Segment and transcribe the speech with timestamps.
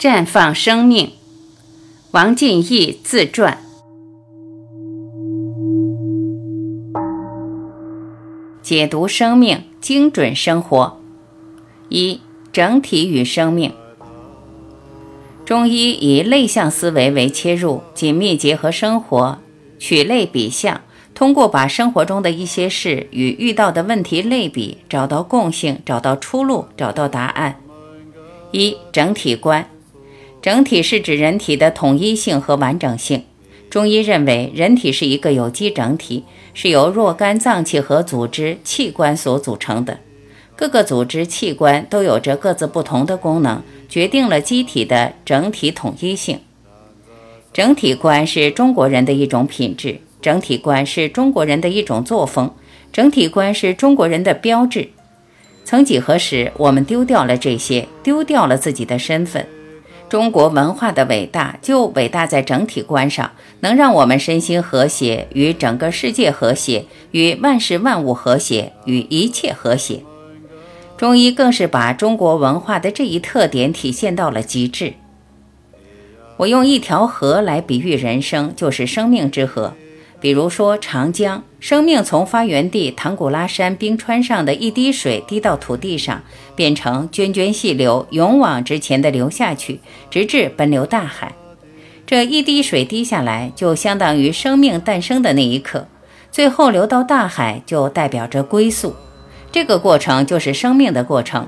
[0.00, 1.12] 绽放生命，
[2.12, 3.58] 王进义自传。
[8.62, 10.98] 解读生命，精准生活。
[11.90, 13.74] 一、整体与生命。
[15.44, 19.36] 中医以类象思维为切入，紧密结合生活，
[19.78, 20.80] 取类比象，
[21.12, 27.60] 通过把生活中的一些事与遇到的问题类比，找到共性，找到出路，找到答案。
[28.52, 29.68] 一、整体观。
[30.42, 33.24] 整体是指人体的统一性和完整性。
[33.68, 36.24] 中医认为，人体是一个有机整体，
[36.54, 39.98] 是由若干脏器和组织器官所组成的。
[40.56, 46.40] 各个组织器官都有着各自不同的功能，决定了机体的整体统一性。
[47.52, 52.52] 整体观是中国人的一种品质，整体观是中国人的一种作风，
[52.92, 54.88] 整体观是中国人的标志。
[55.64, 59.46] 曾几何时，我们丢掉了这些，丢掉了自己的身份。
[60.10, 70.02] 中国文化的伟大，就伟大在整体观上，能让我们身心和谐，与整个世界和谐，与万事万物和谐，与一切和谐。
[70.96, 74.94] 中医更是把中国文化的这一特点体现到了极致。
[76.38, 79.74] 我用一条河来比喻人生，就是生命之河。
[80.20, 86.22] 比如说长江，生命从发源地唐古拉山冰川上的一滴水滴到土地上，
[86.54, 91.34] 变成涓涓细流，勇往直前地流下去，直至奔流大海。
[92.06, 95.86] 这一滴水滴下来，就相当于生命诞生的那一刻；
[96.30, 98.94] 最后流到大海，就代表着归宿。
[99.50, 101.46] 这个过程就是生命的过程。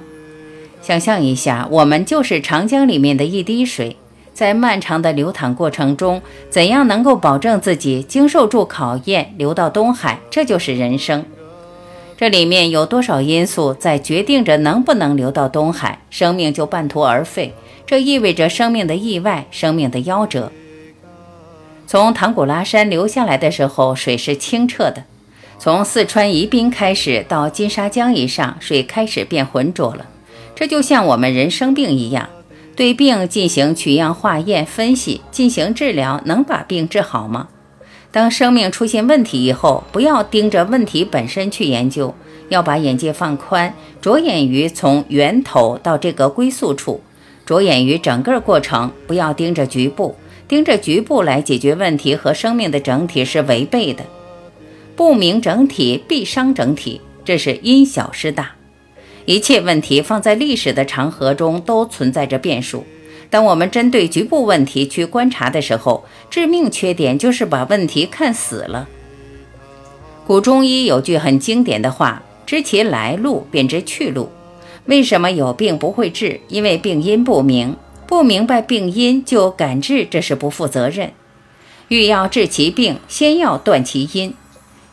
[0.80, 3.96] 想象一下，我们就是长江里面的一滴水。
[4.32, 10.18] 在漫长的流淌过程中，怎样能够保证自己经受住考验，流到东海？
[10.30, 11.24] 这就是人生。
[12.16, 17.52] 这里面有多少因素在决定着能不能流到东海，生命就半途而废。
[17.84, 20.52] 这意味着生命的意外，生命的夭折。
[21.86, 25.02] 从唐古拉山流下来的时候，水是清澈的；
[25.58, 30.06] 从四川宜宾开始到金沙江以上，水开始变浑浊了。
[30.54, 32.28] 这就像我们人生病一样。
[32.74, 37.48] 对病进行取样化验分析，进行治疗，能把病治好吗？
[38.10, 42.14] 当生命出现问题以后，不要盯着问题本身去研究，
[42.48, 47.00] 要把眼界放宽，着眼于从源头到这个归宿处，
[47.44, 50.14] 着眼于整个过程，不要盯着局部，
[50.48, 54.04] 盯着局部来解决问题和生命的整体是违背的。
[54.94, 58.52] 不明整体必伤整体，这是因小失大。
[59.24, 62.84] 一切问题放在历史的长河中都存在着变数。
[63.30, 68.88] 当我们针对局部问题去观察的时候，致命缺点就是把问题看死了。
[70.26, 74.30] 古中医有句很经典的话：“知其来路，便知去路。”
[74.86, 76.40] 为什么有病不会治？
[76.48, 81.12] 因为病因不明，不明白病因就敢治，这是不负责任。
[81.88, 84.34] 欲要治其病，先要断其因。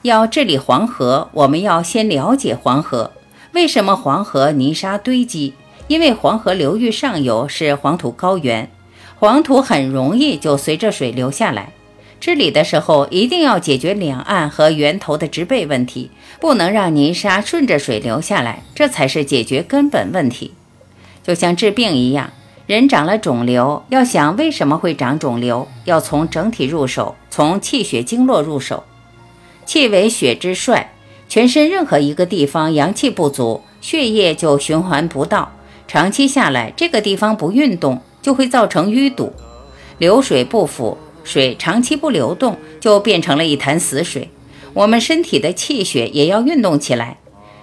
[0.04, 3.12] 要治理黄河，我们要先了解黄河。
[3.60, 5.54] 为什么黄河泥沙堆积？
[5.90, 8.72] 因为黄河流域上游是黄土高原，
[9.18, 11.74] 黄土很容易就随着水流下来。
[12.22, 16.10] 治理的时候一定要解决两岸和源头的植被问题，
[16.40, 20.54] 不能让泥沙顺着水流下来，这才是解决根本问题。
[21.22, 22.32] 就像治病一样，
[22.66, 28.86] 人长了肿瘤，要想为什么会长肿瘤，要从整体入手，从气血经络入手。
[29.66, 30.94] 气为血之帅。
[31.30, 35.52] 全身任何一个地方阳气不足，血液就循环不到。
[35.88, 39.32] 长期下来，这个地方不运动，就会造成淤堵。
[40.00, 44.32] 流水不腐，水长期不流动，就变成了一潭死水。
[44.74, 47.18] 我们身体的气血也要运动起来。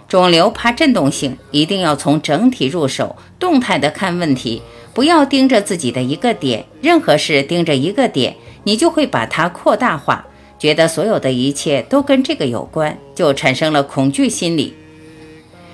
[0.06, 4.62] 肿瘤怕震动性，一定要从整体入手，动态的看问题，
[4.94, 6.66] 不要盯着自己的一个点。
[6.80, 10.26] 任何事盯着一个点，你就会把它扩大化。
[10.58, 14.74] 觉得所有的一切都跟这个有关，就产生了恐惧心理。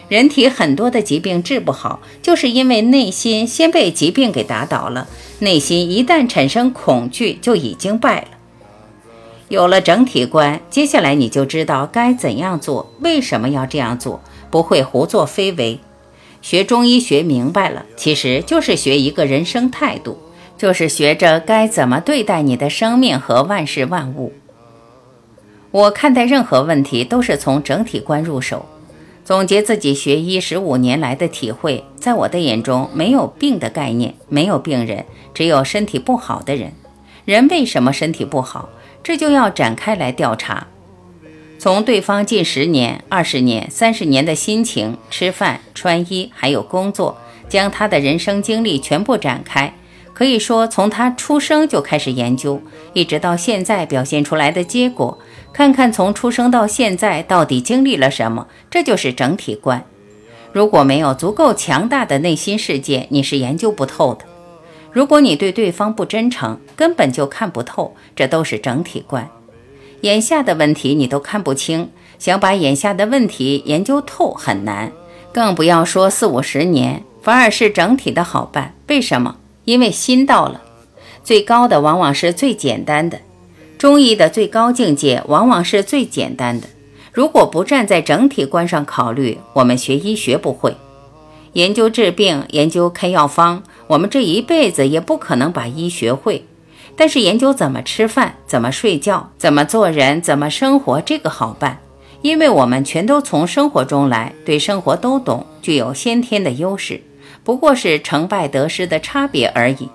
[0.09, 5.09] 人体很多的疾病治不好，就是因为内心先被疾病给打倒了。
[5.39, 8.29] 内心一旦产生恐惧，就已经败了。
[9.49, 15.79] 有了整体观，接下来你就知道该怎样做，为什么要这样做，不会胡作非为。
[16.43, 20.19] 学中医学明白了，其实就是学一个人生态度，
[20.59, 24.33] 就是学着该怎么对待你的生命和万事万物。
[25.73, 28.67] 我看待任何问题都是从整体观入手，
[29.25, 31.83] 总结自己学医十五年来的体会。
[31.99, 36.73] 在我的眼中，没有病的概念，没有病人，只有身体不好的人。
[37.25, 38.69] 人为什么身体不好？
[39.03, 40.67] 这就要展开来调查，
[41.59, 47.17] 从对方近十年、二十年、三十年的心情、吃饭、穿衣，还有工作，
[47.49, 49.75] 将他的人生经历全部展开，
[50.13, 52.61] 可以说从他出生就开始研究，
[52.93, 55.19] 一直到现在表现出来的结果，
[55.53, 59.85] 看看从出生到现在到底经历了什么，这就是整体观。
[60.53, 64.25] 如果没有足够强大的内心世界，你是研究不透的。
[64.91, 69.29] 如果你对对方不真诚，根本就看不透，这都是整体观。
[70.03, 74.93] 眼下的问题你都看不清，想把眼下的问题研究透很难，
[75.33, 78.75] 更不要说四五十年，反而是整体的好办。
[78.89, 79.37] 为什么？
[79.65, 80.61] 因为心到了，
[81.23, 83.19] 最高的往往是最简单的。
[83.83, 86.69] 中医的最高境界往往是最简单的。
[87.11, 90.77] 如果不站在整体观上考虑，我们学医学不会
[91.55, 96.47] 研究治病、研究开药方，我们这一辈子也不可能把医学会。
[96.95, 101.81] 但是研究怎么吃饭、怎么睡觉、怎么做人、怎么生活，这个好办，
[102.21, 107.03] 因为我们全都从生活中来，对生活都懂，具有先天的优势，
[107.43, 109.89] 不过是成败得失的差别而已。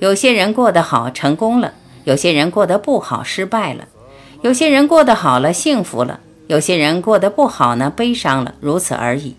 [0.00, 1.72] 有些人过得好，成功了；
[2.04, 3.84] 有些人过得不好，失败了；
[4.42, 6.20] 有些人过得好了，幸福了。
[6.46, 9.34] 有些人过得不好呢，悲伤了，如此而已。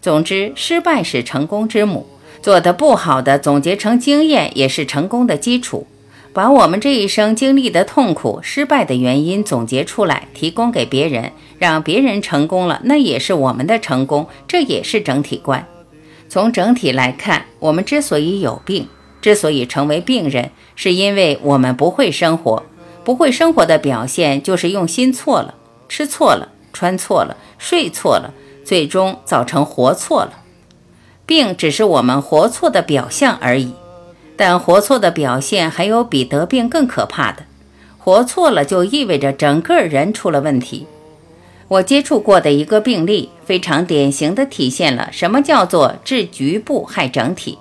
[0.00, 2.06] 总之，失败是成功之母，
[2.40, 5.88] 做得不好的总结成经验，也是成功的基础。
[6.32, 15.66] 把我们这一生经历的痛苦、失败的原因总结出来，提供给别人，让别人成功了，那也是我们的成功，这也是整体观。
[16.28, 18.86] 从整体来看，我们之所以有病，
[19.20, 22.62] 之所以成为病人，是因为我们不会生活。
[23.04, 25.54] 不会生活的表现，就是用心错了。
[25.88, 28.34] 吃错了，穿错了，睡错了，
[28.64, 30.32] 最终造成活错了。
[31.24, 33.72] 病只是我们活错的表象而已，
[34.36, 37.44] 但活错的表现还有比得病更可怕的。
[37.96, 40.86] 活错了就意味着整个人出了问题。
[41.68, 47.58] 我接触过的一个病例，非常典型的体现了什么叫做治局部害整体。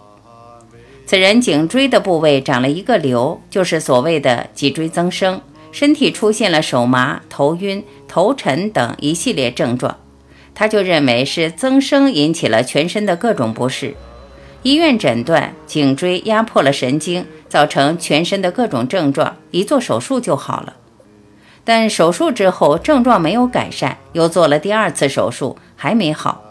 [1.07, 5.39] 此人颈椎的部位长了一个瘤，就是所谓的脊椎增生。
[5.71, 9.95] 身体出现了手麻、头晕、头沉等一系列症状，
[10.54, 13.95] 他就认为是增生引起了全身的各种不适。
[14.63, 20.75] 医院诊断颈椎压迫了神经，造成全身的各种症状，一做手术就好了。
[21.63, 26.44] 但手术之后症状没有改善，又做了第二次手术还没好。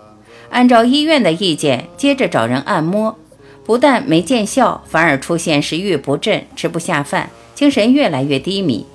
[0.48, 3.18] 按照医院的意见，接着找人按摩，
[3.66, 8.86] 不但没见效，反而出现食欲不振、吃不下饭、精神越来越低迷。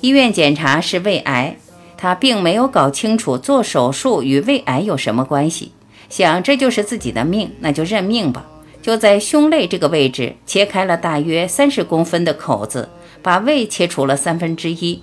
[0.00, 1.56] 医院检查是胃癌，
[1.96, 5.70] 他并没有搞清楚做手术与胃癌有什么关系，
[6.08, 8.44] 想这就是自己的命，那就认命吧。
[8.82, 12.88] 就在胸肋这个位置切开了大约三十公分的口子，
[13.22, 15.02] 把胃切除了三分之一。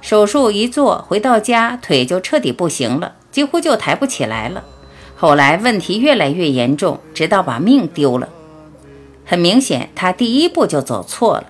[0.00, 4.62] 手术一做，回到家腿就彻底不行了，几乎就抬不起来了。
[5.22, 8.28] 后来问题越来越严重，直到把命丢了。
[9.24, 11.44] 很明显，他第一步就走错了。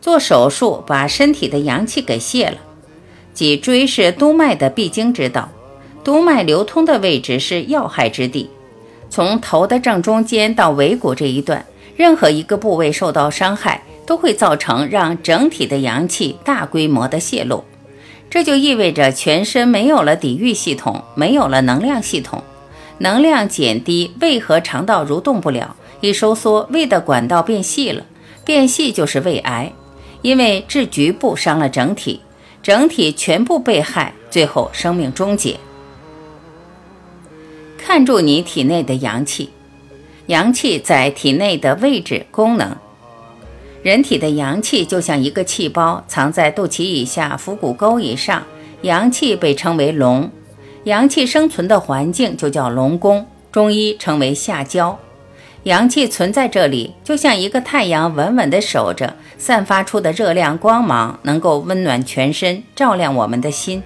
[0.00, 2.56] 做手术把身体的阳气给泄了，
[3.32, 5.48] 脊椎是督脉的必经之道，
[6.02, 8.50] 督脉流通的位置是要害之地。
[9.08, 11.64] 从头的正中间到尾骨这一段，
[11.94, 17.62] 任何一个部位受到伤害，都会造成让整体的阳气大规模的泄露。
[18.28, 22.42] 这就意味着全身没有了抵御系统，没有了能量系统，
[22.98, 28.04] 能量减低，胃和肠道蠕动不了，一收缩，胃的管道变细了，
[28.44, 29.72] 变细就是胃癌。
[30.22, 32.20] 因为治局部伤了整体，
[32.62, 35.58] 整体全部被害，最后生命终结。
[37.76, 39.50] 看住你体内的阳气，
[40.26, 42.74] 阳气在体内的位置功能。
[43.82, 48.42] 人体的阳气就像一个气包，藏在肚脐以下、腹股沟以上，
[48.80, 50.30] 阳气被称为龙，
[50.84, 54.98] 阳气生存的环境就叫龙宫，中医称为下焦。
[55.62, 63.82] 阳气存在这里，就像一个太阳稳稳地守着，散发出的热量光芒能够温暖全身，照亮我们的心。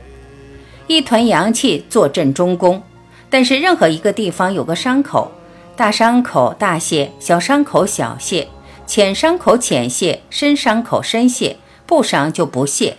[0.88, 2.82] 一团阳气坐镇中宫，
[3.30, 5.30] 但是任何一个地方有个伤口，
[5.76, 8.48] 大伤口大泄，小伤口小泄，
[8.88, 12.96] 浅伤口浅泄，深伤口深泄，不伤就不泄。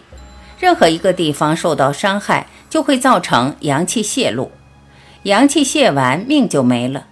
[0.58, 4.52] 任何一个地方受到伤害，就会造成阳气泄露，
[5.24, 7.08] 阳气泄完，命就没了。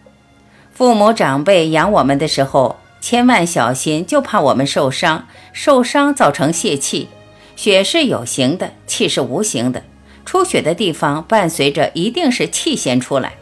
[0.71, 5.27] 父母长辈养我们的时候，千万小心，就怕我们受伤。
[5.51, 7.09] 受伤造成泄气，
[7.55, 9.83] 血是有形的，气是无形的。
[10.23, 13.33] 出血的地方伴随着一定是气先出来，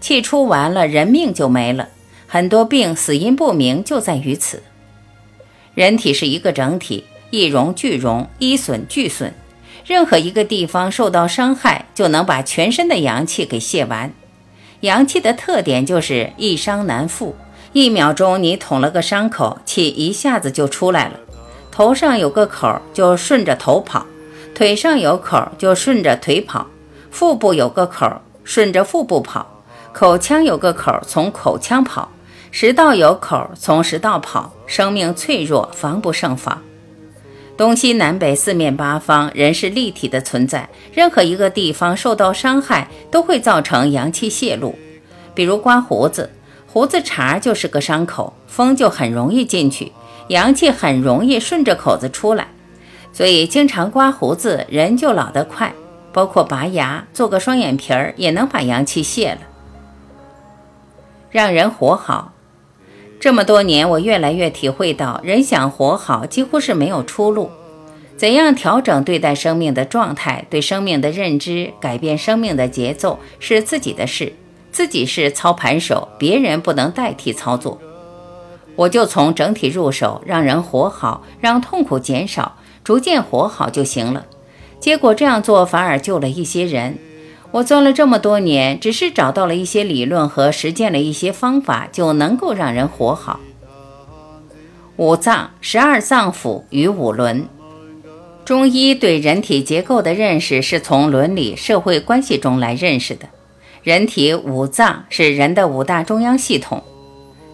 [0.00, 1.88] 气出完了，人命就没了。
[2.28, 4.62] 很多病死因不明就在于此。
[5.74, 9.34] 人体是一个整体，一荣俱荣，一损俱损。
[9.90, 14.12] 任何一个地方受到伤害，就能把全身的阳气给泄完。
[14.82, 17.34] 阳气的特点就是易伤难复，
[17.72, 21.14] 一秒钟你捅了个伤口，气一下子就出来了。
[21.72, 24.06] 头上有个口，就顺着头跑；
[24.54, 26.66] 腿上有口，就顺着腿跑；
[27.10, 29.44] 腹部有个口，顺着腹部跑；
[29.92, 32.08] 口腔有个口，从口腔跑；
[32.52, 34.52] 食道有口，从食道跑。
[34.68, 36.62] 生命脆弱，防不胜防。
[37.60, 44.74] 东西南北四面八方，人是立体的存在，任何一个地方受到伤害，都会造成阳气泄露。
[45.34, 46.30] 比如刮胡子，
[46.66, 49.92] 胡子茬就是个伤口，风就很容易进去，
[50.28, 52.48] 阳气很容易顺着口子出来。
[53.12, 55.70] 所以经常刮胡子，人就老得快。
[56.14, 59.40] 包括拔牙、做个双眼皮儿，也能把阳气泄了，
[61.30, 62.32] 让人活好。
[63.20, 67.50] 这么多年，我越来越体会到，人想活好，几乎是没有出路。
[68.16, 74.32] 怎样调整对待生命的状态，对生命的认知，改变生命的节奏，是自己的事，
[74.72, 77.78] 自己是操盘手，别人不能代替操作。
[78.74, 84.24] 我就从整体入手，让人活好，让痛苦减少，逐渐活好就行了。
[84.78, 86.96] 结果这样做反而救了一些人。
[87.52, 93.40] 我钻了这么多年，只是找到了一些理论和实践了一些方法，就能够让人活好。
[94.96, 97.48] 五脏、十二脏腑与五伦，
[98.44, 103.28] 中医对人体结构的认识是从伦理社会关系中来认识的。
[103.82, 106.84] 人体五脏是人的五大中央系统，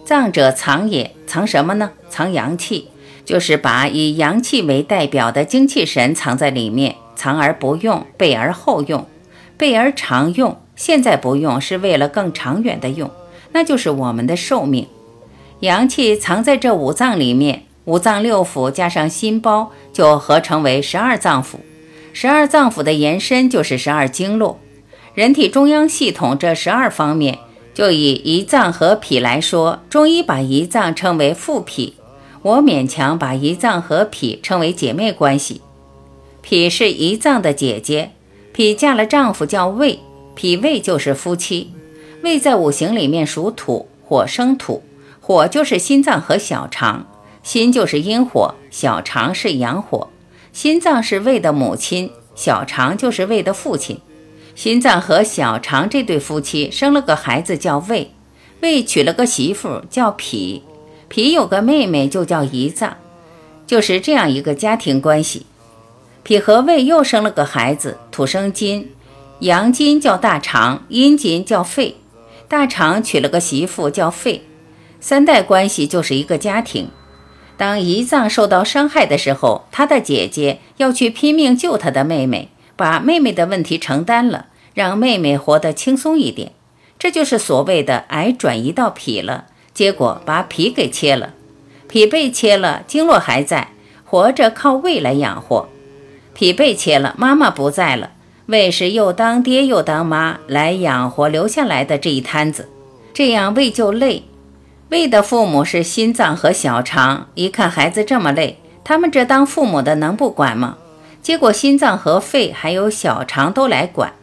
[0.05, 1.91] 脏者藏也，藏什么呢？
[2.09, 2.89] 藏阳气，
[3.25, 9.07] 就是把以阳气为代表的精气神藏在里面，藏而不用，备而后用。
[9.57, 13.09] 备而常用，现在不用是为了更长远的用，
[13.51, 14.87] 那就是我们的寿命。
[15.61, 21.55] 阳气藏在这五脏里面，五脏六腑加上心包，就合成为十二脏腑。
[22.13, 24.59] 十二脏腑的延伸就是十二经络。
[25.15, 27.39] 人体中央系统这十二方面，
[27.73, 31.95] 就以胰脏和脾来说，中医把胰脏称为父脾，
[32.43, 35.61] 我勉强把胰脏和脾称为姐妹关系。
[36.41, 38.11] 脾是胰脏的姐姐。
[38.57, 39.99] 脾嫁了丈夫叫胃，
[40.33, 41.71] 脾胃就是夫妻。
[42.23, 44.81] 胃在五行里面属土，火生土，
[45.21, 47.05] 火就是心脏和小肠，
[47.43, 50.09] 心就是阴火，小肠是阳火。
[50.53, 53.99] 心脏是胃的母亲，小肠就是胃的父亲。
[54.55, 58.09] 心脏和小肠这对夫妻生了个孩子叫胃，
[58.61, 60.63] 胃娶了个媳妇叫脾，
[61.07, 62.97] 脾有个妹妹就叫胰脏，
[63.67, 65.45] 就是这样一个家庭关系。
[66.27, 68.91] 脾和胃又生了个孩子，土生金，
[69.39, 71.95] 阳金叫大肠，阴金叫肺。
[72.49, 74.41] 大肠娶了个媳妇叫肺，
[74.99, 76.89] 三代关系就是一个家庭。
[77.55, 86.51] 当胰脏受到伤害的时候，他的姐姐要去拼命救他的妹妹，把妹妹的问题承担了，让妹妹活得轻松一点。
[86.99, 91.35] 这就是所谓的癌转移到脾了，结果把脾给切了，
[91.87, 93.69] 脾被切了，经络还在，
[94.03, 95.69] 活着靠胃来养活。
[96.37, 98.11] 脾被切了，妈妈不在了，
[98.45, 102.69] 胃是又当爹又当妈来养活留下来的这一摊子，
[103.11, 104.25] 这样胃就累。
[104.89, 110.77] 胃的父母是心脏和小肠，一看孩子这么累，他们这当父母的能不管吗？
[111.23, 114.13] 结果心脏和肺还有小肠都来管。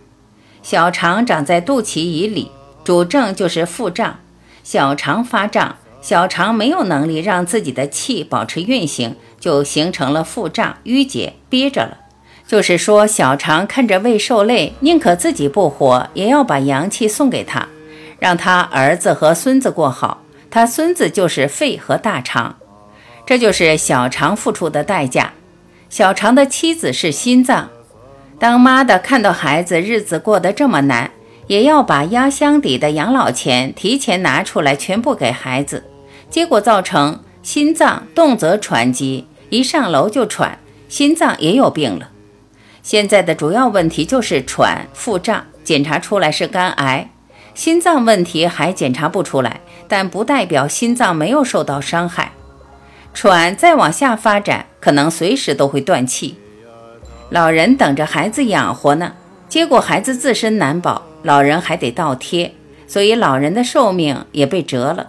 [0.63, 2.53] 小肠长在肚脐以里，
[2.85, 4.21] 主症就是腹胀。
[4.63, 11.99] 小肠发胀，小肠没有能力让自己的气保持运行，就形成了腹胀淤结，憋着了。
[12.47, 17.69] 就是说，小肠看着胃受累，宁可自己不活，也要把阳气送给他，
[18.19, 20.23] 让他儿子和孙子过好。
[20.51, 22.57] 他孙子就是肺和大肠，
[23.27, 25.33] 这就是小肠付出的代价。
[25.89, 27.71] 小肠的妻子是心脏，
[28.39, 31.11] 当妈的看到孩子日子过得这么难，
[31.47, 35.83] 也要把压箱底的养老钱提前拿出来，全部给孩子，
[36.29, 40.59] 结果造成心脏动则喘急，一上楼就喘，
[40.89, 42.11] 心脏也有病了。
[42.85, 47.11] 现在的主要问题就是喘、腹胀，检查出来是肝癌。
[47.55, 52.33] 心脏问题还检查不出来，但不代表心脏没有受到伤害。
[53.15, 56.37] 喘再往下发展，可能随时都会断气。
[57.31, 59.15] 老人等着孩子养活呢，
[59.49, 62.55] 结果孩子自身难保，老人还得倒贴，
[62.87, 65.09] 所以老人的寿命也被折了。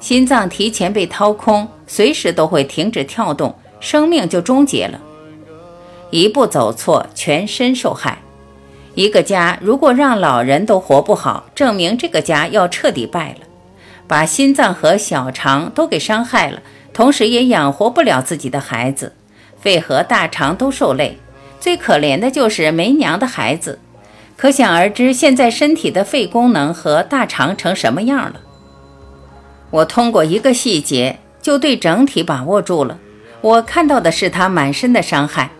[0.00, 4.98] 心脏提前被掏空，随时都会停止跳动，生命就终结了。
[6.12, 8.18] 一步走错，全身受害。
[8.94, 13.46] 一个家如果让老人都活不好，证明这个家要彻底败了。
[14.06, 16.60] 把心脏和小肠都给伤害了，
[16.92, 19.14] 同时也养活不了自己的孩子，
[19.58, 21.18] 肺和大肠都受累。
[21.58, 23.78] 最可怜的就是没娘的孩子。
[24.36, 28.40] 可想而知，现在身体的肺功能和大肠成什么样了。
[29.70, 32.98] 我通过一个细节就对整体把握住了。
[33.40, 35.50] 我看到的是他满身的伤害，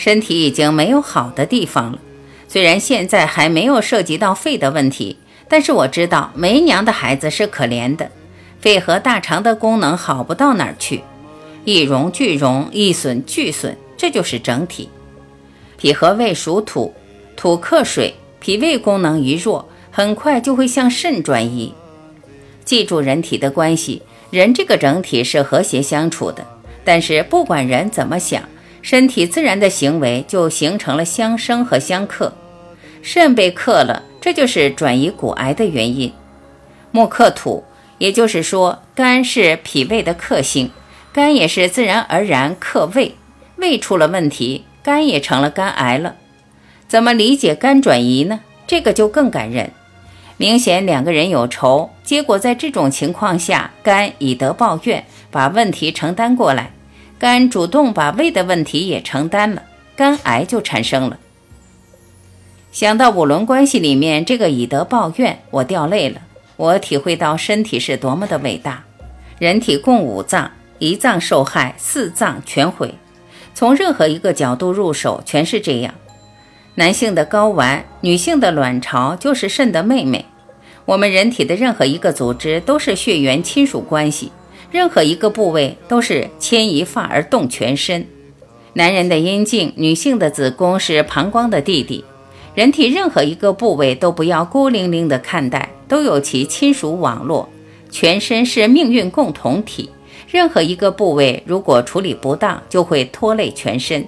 [0.00, 1.98] 身体已经没有好的地方了。
[2.48, 8.10] 虽然现在还没有涉及到肺的问题，但是我知道没娘的孩子是可怜的，
[8.58, 11.02] 肺和大肠的功能好不到哪儿去，
[11.66, 14.88] 一荣俱荣，一损俱损，这就是整体。
[15.76, 16.94] 脾和胃属土，
[17.36, 21.74] 土克水，脾胃功能一弱，很快就会向肾转移。
[22.64, 26.46] 记住人体的关系，人这个整体是和谐相处的。
[26.84, 28.42] 但是不管人怎么想，
[28.82, 32.32] 身体自然的行为就形成了相生和相克。
[33.02, 36.12] 肾被克了，这就是转移骨癌的原因。
[36.90, 37.64] 木克土，
[37.98, 40.70] 也就是说肝是脾胃的克星，
[41.12, 43.14] 肝也是自然而然克胃，
[43.56, 46.16] 胃出了问题，肝也成了肝癌了。
[46.88, 48.40] 怎么理解肝转移呢？
[48.66, 49.70] 这个就更感人。
[50.36, 56.72] 明显两个人有仇，结果在这种情况下，肝以德报怨，把问题承担过来，
[57.20, 61.18] 肝主动把胃的问题也承担了，肝癌就产生了。
[62.72, 66.22] 想到五伦关系里面这个以德报怨，我掉泪了。
[66.56, 68.84] 我体会到身体是多么的伟大。
[69.38, 72.94] 人体共五脏，一脏受害，四脏全毁。
[73.54, 75.92] 从任何一个角度入手，全是这样。
[76.76, 80.24] 男性的睾丸，女性的卵巢就是肾的妹妹。
[80.86, 84.32] 我们人体的任何一个组织都是血缘亲属关系，
[84.70, 88.06] 任何一个部位都是牵一发而动全身。
[88.74, 92.04] 男人的阴茎，女性的子宫是膀胱的弟弟。
[92.54, 97.48] 人体任何一个部位都不要孤零零地看待，都有其亲属网络。
[97.90, 99.90] 全身是命运共同体，
[100.28, 104.06] 任何一个部位如果处理不当，就会拖累全身。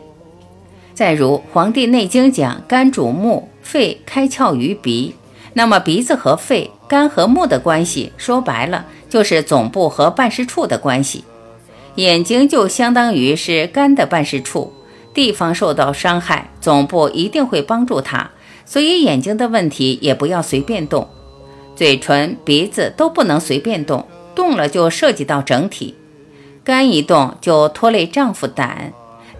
[0.94, 5.14] 再如《黄帝内经》讲，肝主目，肺开窍于鼻。
[5.54, 11.22] 那么鼻子和肺、肝和目的关系，说白了就是总部和办事处的关系。
[11.96, 14.72] 眼睛就相当于是肝的办事处，
[15.12, 18.30] 地方受到伤害，总部一定会帮助他。
[18.64, 21.10] 所以眼睛的问题也不要随便动，
[21.76, 25.94] 嘴唇、鼻子都不能随便动，动了就涉及到整体。
[26.64, 28.94] 肝一动就拖累丈夫胆，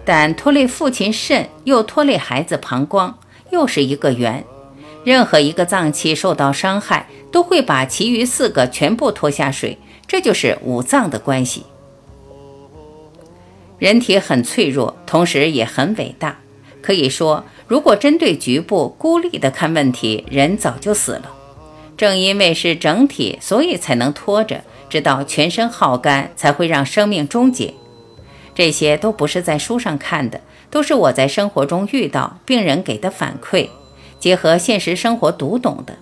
[0.05, 3.15] 胆拖累父亲肾，又拖累孩子膀胱，
[3.49, 4.45] 又是一个圆。
[5.03, 11.65] 任何一个脏器受到伤害，都会把其余四个全部拖下水，这就是五脏的关系。
[13.79, 16.39] 人体很脆弱，同时也很伟大。
[16.81, 21.31] 可以说，如果针对局部孤立的看问题，人早就死了。
[21.95, 27.73] 正因为是整体，所以才能拖着，直到全身耗干，才会让生命终结。
[28.55, 33.69] 这些都不是在书上看的，都是我在生活中遇到病人给的反馈。
[34.23, 35.97] 结合现实生活读懂的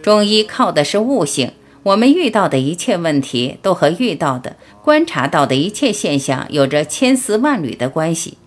[0.00, 1.52] 中医靠的是悟性，
[1.82, 8.38] 我们遇到的一切问题都和遇到的、观察到的一切现象有着千丝万缕的关系。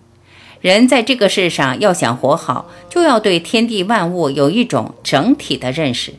[0.62, 6.14] 人在这个世上要想活好，就要对天地万物有一种整体的认识。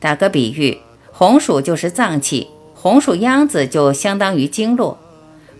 [0.00, 0.78] 打个比喻，
[1.12, 4.98] 红薯就是脏器，红薯秧子就相当于经络。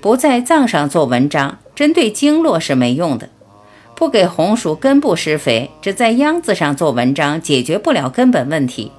[0.00, 3.28] 不在脏上做文章，针对经络是没用的。
[4.04, 8.92] 不给红薯根部施肥，只在秧子上做文章，解决不了根本问题。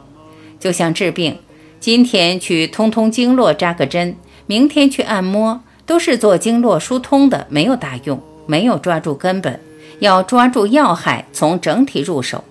[0.59, 1.37] 就像治病，
[1.79, 4.15] 今天去通通经络扎个针，
[4.47, 9.59] 明天去按摩，都是做经络疏通的，没有大用，没有抓住根本。
[9.99, 12.43] 要抓住要害，从整体入手。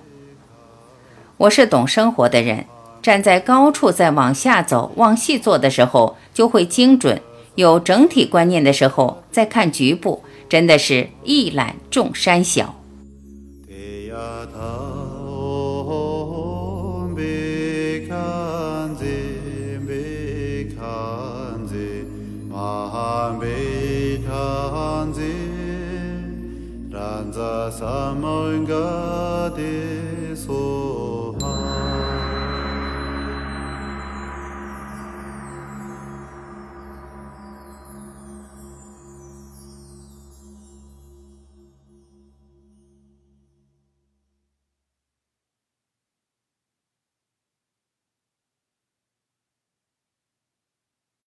[1.38, 2.66] 我是懂生活的人，
[3.02, 7.16] 站在高处再往下走，往细做的时候就会精准；
[7.56, 10.22] 有整体观念的时候，再看局部。
[10.54, 12.76] 真的是一览众山小。